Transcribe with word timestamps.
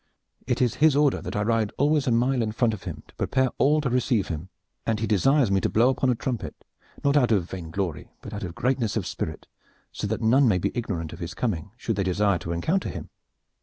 It 0.47 0.63
is 0.63 0.73
his 0.81 0.95
order 0.95 1.21
that 1.21 1.35
I 1.35 1.43
ride 1.43 1.71
always 1.77 2.07
a 2.07 2.11
mile 2.11 2.41
in 2.41 2.53
front 2.53 2.73
of 2.73 2.85
him 2.85 3.03
to 3.07 3.13
prepare 3.13 3.49
all 3.59 3.81
to 3.81 3.89
receive 3.91 4.29
him, 4.29 4.49
and 4.83 4.99
he 4.99 5.05
desires 5.05 5.51
me 5.51 5.61
to 5.61 5.69
blow 5.69 5.89
upon 5.89 6.09
a 6.09 6.15
trumpet 6.15 6.55
not 7.03 7.15
out 7.15 7.31
of 7.31 7.47
vainglory, 7.47 8.09
but 8.23 8.33
out 8.33 8.41
of 8.41 8.55
greatness 8.55 8.97
of 8.97 9.05
spirit, 9.05 9.45
so 9.91 10.07
that 10.07 10.19
none 10.23 10.47
may 10.47 10.57
be 10.57 10.71
ignorant 10.75 11.13
of 11.13 11.19
his 11.19 11.35
coming 11.35 11.69
should 11.77 11.97
they 11.97 12.03
desire 12.03 12.39
to 12.39 12.51
encounter 12.51 12.89
him." 12.89 13.11